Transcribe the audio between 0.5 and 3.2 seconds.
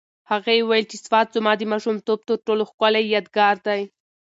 وویل چې سوات زما د ماشومتوب تر ټولو ښکلی